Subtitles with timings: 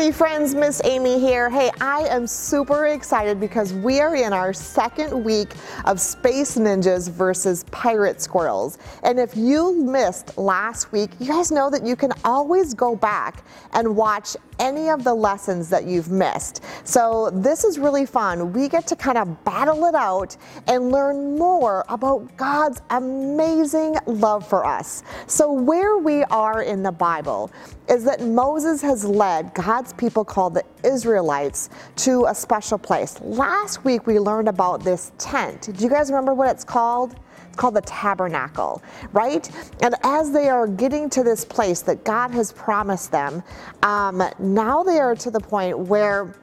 [0.00, 1.50] Friends, Miss Amy here.
[1.50, 5.52] Hey, I am super excited because we are in our second week
[5.84, 8.78] of Space Ninjas versus Pirate Squirrels.
[9.02, 13.44] And if you missed last week, you guys know that you can always go back
[13.74, 16.62] and watch any of the lessons that you've missed.
[16.84, 18.52] So this is really fun.
[18.52, 20.36] We get to kind of battle it out
[20.66, 25.02] and learn more about God's amazing love for us.
[25.26, 27.50] So where we are in the Bible
[27.88, 33.20] is that Moses has led God's people called the Israelites to a special place.
[33.20, 35.70] Last week we learned about this tent.
[35.76, 37.16] Do you guys remember what it's called?
[37.48, 38.82] It's called the tabernacle,
[39.12, 39.50] right?
[39.82, 43.42] And as they are getting to this place that God has promised them,
[43.82, 46.34] um, now they are to the point where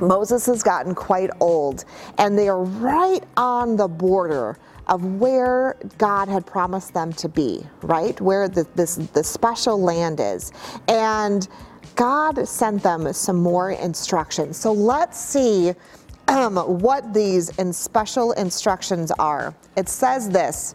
[0.00, 1.84] Moses has gotten quite old
[2.18, 7.64] and they are right on the border of where God had promised them to be,
[7.82, 8.20] right?
[8.20, 10.52] Where the, this the special land is.
[10.88, 11.48] And
[11.96, 14.56] God sent them some more instructions.
[14.56, 15.74] So let's see
[16.28, 19.54] um, what these in special instructions are.
[19.76, 20.74] It says this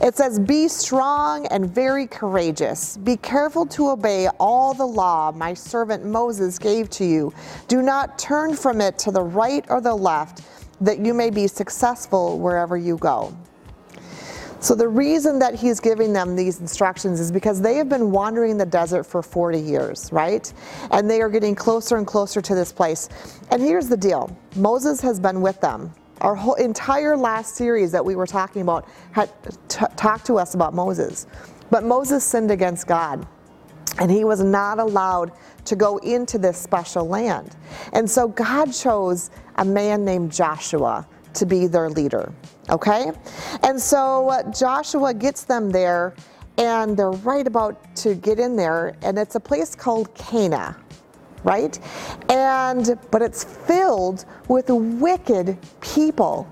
[0.00, 2.96] it says, Be strong and very courageous.
[2.96, 7.32] Be careful to obey all the law my servant Moses gave to you.
[7.68, 10.42] Do not turn from it to the right or the left,
[10.80, 13.36] that you may be successful wherever you go.
[14.60, 18.58] So the reason that he's giving them these instructions is because they have been wandering
[18.58, 20.52] the desert for 40 years, right?
[20.90, 23.08] And they are getting closer and closer to this place.
[23.52, 24.36] And here's the deal.
[24.56, 25.94] Moses has been with them.
[26.22, 29.30] Our whole entire last series that we were talking about had
[29.68, 31.28] t- talked to us about Moses.
[31.70, 33.26] But Moses sinned against God.
[34.00, 35.32] And he was not allowed
[35.66, 37.54] to go into this special land.
[37.92, 42.32] And so God chose a man named Joshua to be their leader.
[42.70, 43.12] Okay?
[43.62, 46.14] And so uh, Joshua gets them there,
[46.58, 50.74] and they're right about to get in there, and it's a place called Canaan,
[51.44, 51.78] right?
[52.28, 56.48] And but it's filled with wicked people.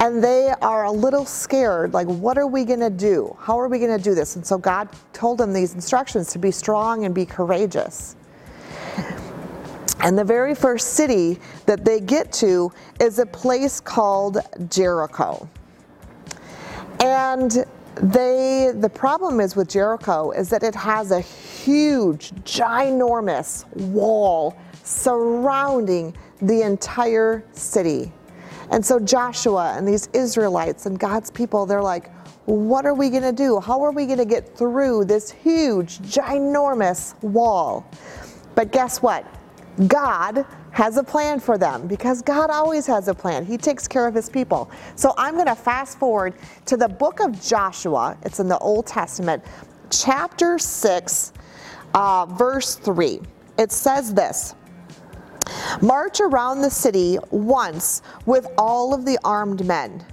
[0.00, 3.36] And they are a little scared, like, what are we gonna do?
[3.38, 4.34] How are we gonna do this?
[4.34, 8.16] And so God told them these instructions to be strong and be courageous.
[10.02, 14.38] And the very first city that they get to is a place called
[14.68, 15.48] Jericho.
[17.02, 17.64] And
[17.96, 26.16] they the problem is with Jericho is that it has a huge ginormous wall surrounding
[26.40, 28.12] the entire city.
[28.70, 32.10] And so Joshua and these Israelites and God's people they're like
[32.46, 33.60] what are we going to do?
[33.60, 37.86] How are we going to get through this huge ginormous wall?
[38.56, 39.24] But guess what?
[39.86, 43.44] God has a plan for them because God always has a plan.
[43.44, 44.70] He takes care of his people.
[44.94, 46.34] So I'm going to fast forward
[46.66, 48.16] to the book of Joshua.
[48.22, 49.42] It's in the Old Testament,
[49.90, 51.32] chapter 6,
[51.94, 53.20] uh, verse 3.
[53.58, 54.54] It says this
[55.82, 60.04] March around the city once with all of the armed men.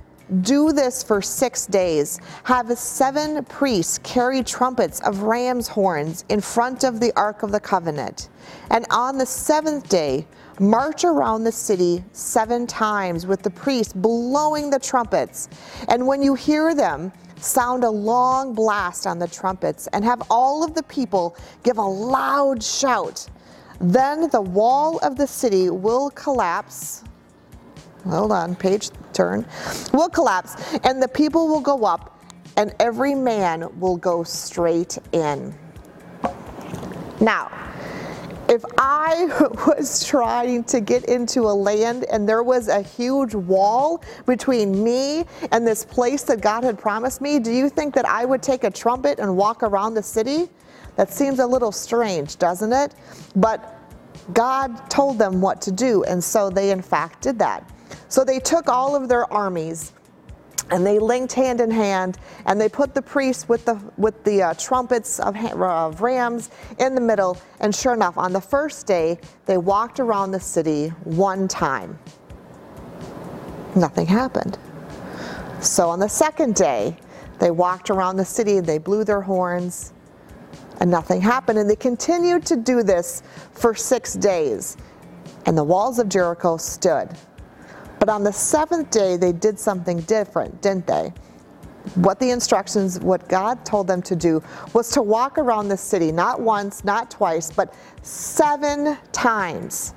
[0.41, 2.19] Do this for six days.
[2.43, 7.61] Have seven priests carry trumpets of ram's horns in front of the Ark of the
[7.61, 8.27] Covenant.
[8.69, 10.27] And on the seventh day,
[10.59, 15.47] march around the city seven times with the priests blowing the trumpets.
[15.87, 20.61] And when you hear them, sound a long blast on the trumpets and have all
[20.61, 23.25] of the people give a loud shout.
[23.79, 27.03] Then the wall of the city will collapse
[28.09, 29.45] hold on, page turn,
[29.93, 32.21] will collapse, and the people will go up,
[32.55, 35.53] and every man will go straight in.
[37.19, 37.51] Now,
[38.49, 39.25] if I
[39.67, 45.25] was trying to get into a land and there was a huge wall between me
[45.51, 48.63] and this place that God had promised me, do you think that I would take
[48.63, 50.49] a trumpet and walk around the city?
[50.95, 52.95] That seems a little strange, doesn't it?
[53.35, 53.75] But
[54.33, 57.69] God told them what to do, and so they in fact did that.
[58.09, 59.93] So they took all of their armies
[60.69, 64.43] and they linked hand in hand and they put the priests with the with the
[64.43, 66.49] uh, trumpets of, of rams
[66.79, 70.89] in the middle and sure enough on the first day they walked around the city
[71.03, 71.97] one time.
[73.75, 74.57] Nothing happened.
[75.61, 76.97] So on the second day
[77.39, 79.93] they walked around the city and they blew their horns
[80.79, 81.59] and nothing happened.
[81.59, 84.77] And they continued to do this for 6 days.
[85.45, 87.09] And the walls of Jericho stood
[87.99, 91.13] but on the seventh day, they did something different, didn't they?
[91.95, 96.11] What the instructions, what God told them to do was to walk around the city,
[96.11, 99.93] not once, not twice, but seven times.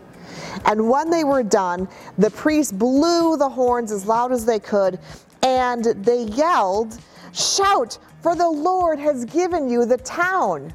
[0.65, 5.01] And when they were done, the priests blew the horns as loud as they could,
[5.43, 6.99] and they yelled,
[7.33, 10.73] Shout, for the Lord has given you the town.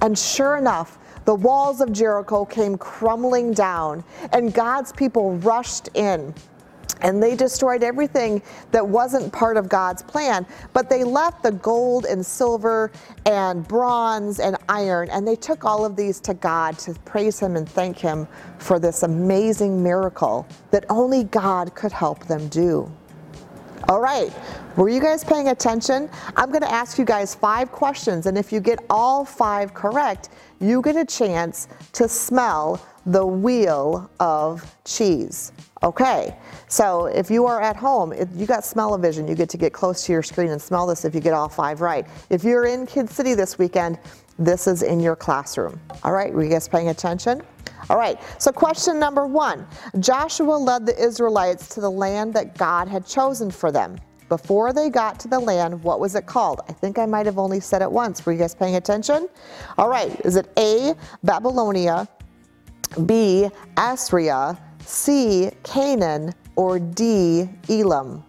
[0.00, 0.98] And sure enough,
[1.28, 4.02] the walls of Jericho came crumbling down,
[4.32, 6.32] and God's people rushed in.
[7.02, 8.40] And they destroyed everything
[8.70, 12.90] that wasn't part of God's plan, but they left the gold and silver
[13.26, 17.56] and bronze and iron, and they took all of these to God to praise Him
[17.56, 18.26] and thank Him
[18.56, 22.90] for this amazing miracle that only God could help them do.
[23.88, 24.30] All right,
[24.76, 26.10] were you guys paying attention?
[26.36, 30.28] I'm to ask you guys five questions, and if you get all five correct,
[30.60, 35.52] you get a chance to smell the wheel of cheese.
[35.82, 36.36] Okay,
[36.66, 40.04] so if you are at home, if you got smell-o-vision, you get to get close
[40.06, 42.04] to your screen and smell this if you get all five right.
[42.30, 44.00] If you're in Kid City this weekend,
[44.40, 45.80] this is in your classroom.
[46.02, 47.42] All right, were you guys paying attention?
[47.90, 49.68] All right, so question number one
[50.00, 54.00] Joshua led the Israelites to the land that God had chosen for them.
[54.28, 56.60] Before they got to the land, what was it called?
[56.68, 58.26] I think I might have only said it once.
[58.26, 59.28] Were you guys paying attention?
[59.78, 62.08] All right, is it A, Babylonia,
[63.06, 68.24] B, Assyria, C, Canaan, or D, Elam?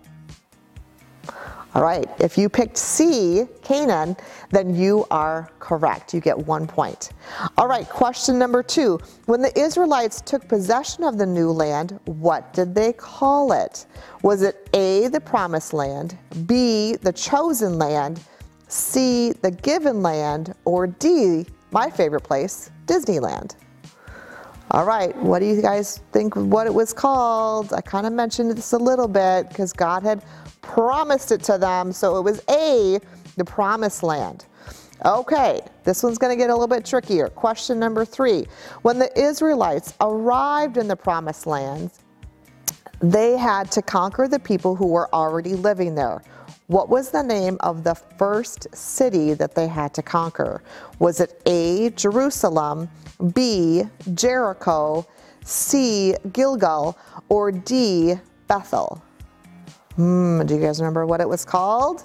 [1.73, 4.17] All right, if you picked C, Canaan,
[4.49, 6.13] then you are correct.
[6.13, 7.11] You get one point.
[7.57, 8.99] All right, question number two.
[9.25, 13.85] When the Israelites took possession of the new land, what did they call it?
[14.21, 18.19] Was it A, the promised land, B, the chosen land,
[18.67, 23.55] C, the given land, or D, my favorite place, Disneyland?
[24.71, 27.73] All right, what do you guys think what it was called?
[27.73, 30.23] I kind of mentioned this a little bit because God had
[30.61, 31.91] promised it to them.
[31.91, 32.99] So it was A,
[33.35, 34.45] the promised land.
[35.05, 37.29] Okay, this one's going to get a little bit trickier.
[37.29, 38.45] Question number three.
[38.83, 41.89] When the Israelites arrived in the promised land,
[43.01, 46.21] they had to conquer the people who were already living there.
[46.67, 50.61] What was the name of the first city that they had to conquer?
[50.99, 52.89] Was it A, Jerusalem,
[53.33, 55.07] B, Jericho,
[55.43, 56.97] C, Gilgal,
[57.27, 58.15] or D,
[58.47, 59.01] Bethel?
[59.95, 62.03] Hmm, do you guys remember what it was called?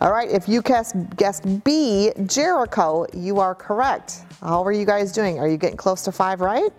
[0.00, 4.24] All right, if you guessed, guessed B, Jericho, you are correct.
[4.40, 5.38] How are you guys doing?
[5.38, 6.72] Are you getting close to five right?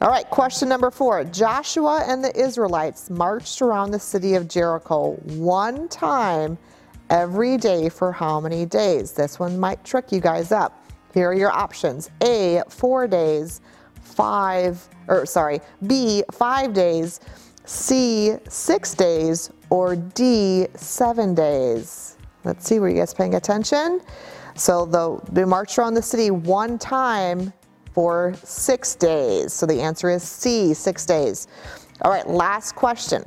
[0.00, 1.24] All right, question number four.
[1.24, 6.56] Joshua and the Israelites marched around the city of Jericho one time
[7.10, 9.10] every day for how many days?
[9.10, 10.84] This one might trick you guys up.
[11.14, 12.10] Here are your options.
[12.22, 13.60] A, four days,
[14.00, 17.18] five, or sorry, B, five days,
[17.64, 22.18] C, six days, or D, seven days?
[22.44, 24.00] Let's see, were you guys paying attention?
[24.54, 27.52] So the, they marched around the city one time
[27.92, 29.52] for six days.
[29.52, 31.48] So the answer is C, six days.
[32.02, 33.24] All right, last question.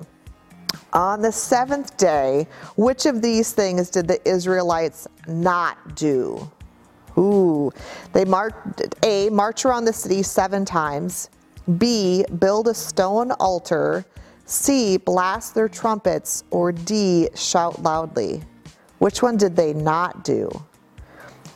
[0.93, 6.49] On the seventh day, which of these things did the Israelites not do?
[7.17, 7.71] Ooh,
[8.13, 8.55] they marched,
[9.03, 11.29] A, march around the city seven times.
[11.77, 14.05] B, build a stone altar.
[14.45, 18.41] C, blast their trumpets, or D, shout loudly?
[18.99, 20.49] Which one did they not do?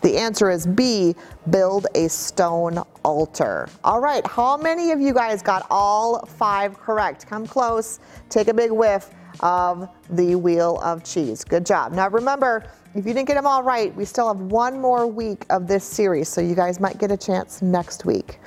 [0.05, 1.15] The answer is B,
[1.49, 3.67] build a stone altar.
[3.83, 7.25] All right, how many of you guys got all five correct?
[7.25, 7.99] Come close,
[8.29, 9.09] take a big whiff
[9.39, 11.43] of the wheel of cheese.
[11.43, 11.91] Good job.
[11.91, 15.45] Now remember, if you didn't get them all right, we still have one more week
[15.49, 18.39] of this series, so you guys might get a chance next week.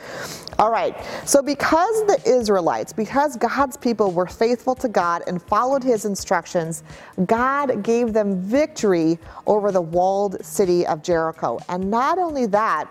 [0.58, 0.96] All right,
[1.26, 6.82] so because the Israelites, because God's people were faithful to God and followed his instructions,
[7.26, 11.60] God gave them victory over the walled city of Jericho.
[11.68, 12.90] And not only that,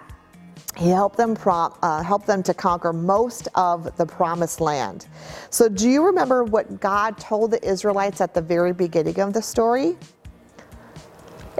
[0.77, 5.07] he helped them uh, help them to conquer most of the promised land.
[5.49, 9.41] So, do you remember what God told the Israelites at the very beginning of the
[9.41, 9.97] story?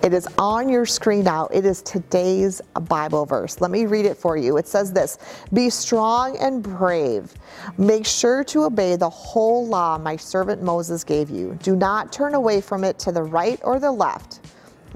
[0.03, 1.47] It is on your screen now.
[1.47, 3.59] It is today's Bible verse.
[3.59, 4.57] Let me read it for you.
[4.57, 5.17] It says this
[5.51, 7.33] Be strong and brave.
[7.77, 11.57] Make sure to obey the whole law my servant Moses gave you.
[11.63, 14.46] Do not turn away from it to the right or the left.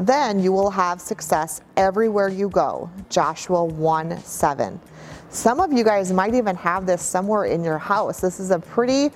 [0.02, 2.90] Then you will have success everywhere you go.
[3.10, 4.80] Joshua 1 7.
[5.30, 8.20] Some of you guys might even have this somewhere in your house.
[8.20, 9.12] This is a pretty,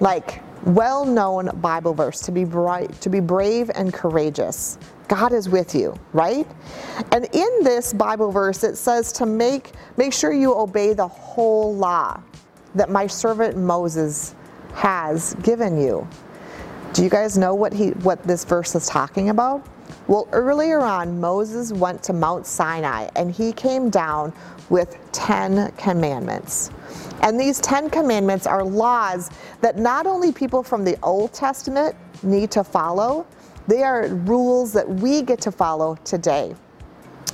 [0.00, 4.78] like, well-known Bible verse to be bright, to be brave and courageous.
[5.06, 6.46] God is with you, right?
[7.12, 11.76] And in this Bible verse, it says to make make sure you obey the whole
[11.76, 12.20] law
[12.74, 14.34] that my servant Moses
[14.74, 16.06] has given you.
[16.94, 19.64] Do you guys know what he what this verse is talking about?
[20.08, 24.32] Well, earlier on, Moses went to Mount Sinai and he came down
[24.70, 26.70] with 10 commandments.
[27.22, 29.30] And these 10 commandments are laws
[29.62, 33.26] that not only people from the Old Testament need to follow,
[33.66, 36.54] they are rules that we get to follow today.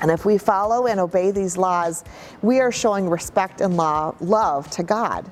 [0.00, 2.04] And if we follow and obey these laws,
[2.40, 5.30] we are showing respect and love to God.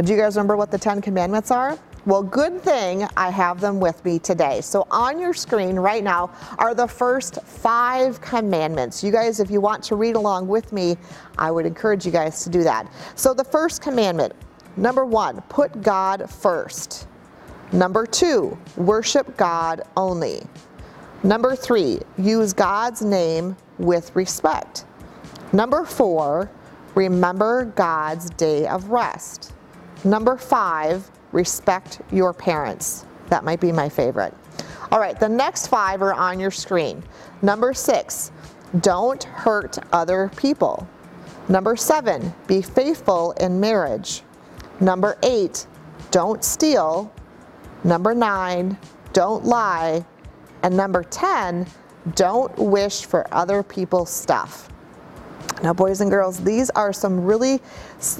[0.00, 1.78] Do you guys remember what the Ten Commandments are?
[2.04, 4.60] Well, good thing I have them with me today.
[4.60, 9.04] So, on your screen right now are the first five commandments.
[9.04, 10.96] You guys, if you want to read along with me,
[11.38, 12.92] I would encourage you guys to do that.
[13.14, 14.32] So, the first commandment
[14.76, 17.06] number one, put God first.
[17.70, 20.42] Number two, worship God only.
[21.22, 24.86] Number three, use God's name with respect.
[25.52, 26.50] Number four,
[26.96, 29.52] remember God's day of rest.
[30.02, 33.04] Number five, respect your parents.
[33.28, 34.34] That might be my favorite.
[34.90, 37.02] All right, the next five are on your screen.
[37.40, 38.30] Number six,
[38.80, 40.86] don't hurt other people.
[41.48, 44.22] Number seven, be faithful in marriage.
[44.80, 45.66] Number eight,
[46.10, 47.12] don't steal.
[47.84, 48.78] Number nine,
[49.12, 50.04] don't lie.
[50.62, 51.66] And number 10,
[52.14, 54.68] don't wish for other people's stuff.
[55.62, 57.60] Now, boys and girls, these are some really,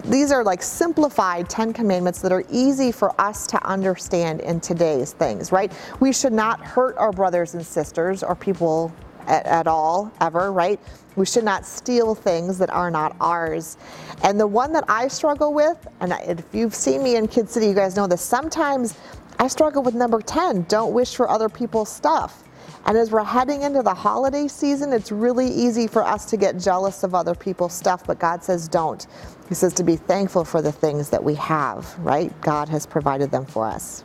[0.04, 5.12] these are like simplified 10 commandments that are easy for us to understand in today's
[5.12, 5.72] things, right?
[5.98, 8.92] We should not hurt our brothers and sisters or people
[9.26, 10.78] at, at, all, ever, right?
[11.16, 13.76] We should not steal things that are not ours.
[14.22, 17.66] And the one that I struggle with, and if you've seen me in Kid City,
[17.66, 18.96] you guys know this, sometimes
[19.38, 22.44] I struggle with number 10, don't wish for other people's stuff.
[22.86, 26.58] And as we're heading into the holiday season, it's really easy for us to get
[26.58, 29.06] jealous of other people's stuff, but God says don't.
[29.48, 32.38] He says to be thankful for the things that we have, right?
[32.40, 34.04] God has provided them for us.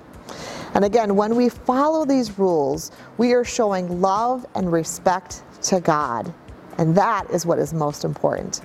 [0.73, 6.31] And again, when we follow these rules, we are showing love and respect to God.
[6.77, 8.61] And that is what is most important.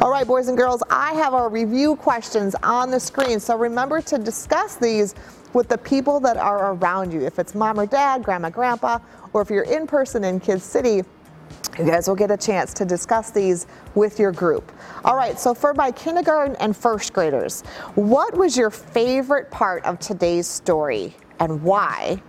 [0.00, 3.40] All right, boys and girls, I have our review questions on the screen.
[3.40, 5.16] So remember to discuss these
[5.52, 7.20] with the people that are around you.
[7.20, 8.98] If it's mom or dad, grandma, grandpa,
[9.32, 11.02] or if you're in person in Kids City,
[11.78, 14.72] you guys will get a chance to discuss these with your group.
[15.04, 17.62] All right, so for my kindergarten and first graders,
[17.94, 22.20] what was your favorite part of today's story and why?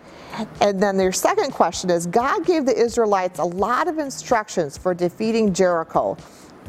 [0.61, 4.93] And then their second question is God gave the Israelites a lot of instructions for
[4.93, 6.15] defeating Jericho.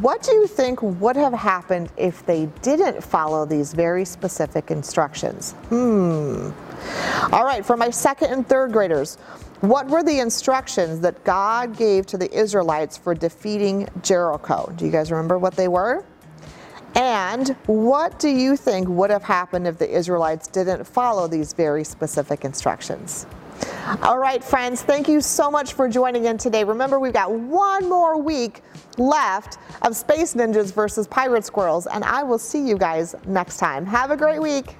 [0.00, 5.52] What do you think would have happened if they didn't follow these very specific instructions?
[5.68, 6.52] Hmm.
[7.30, 9.16] All right, for my second and third graders,
[9.60, 14.72] what were the instructions that God gave to the Israelites for defeating Jericho?
[14.74, 16.02] Do you guys remember what they were?
[16.94, 21.84] And what do you think would have happened if the Israelites didn't follow these very
[21.84, 23.26] specific instructions?
[24.02, 26.62] All right, friends, thank you so much for joining in today.
[26.62, 28.62] Remember, we've got one more week
[28.98, 33.84] left of Space Ninjas versus Pirate Squirrels, and I will see you guys next time.
[33.84, 34.76] Have a great week.